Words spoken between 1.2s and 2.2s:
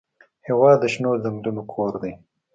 ځنګلونو کور دی.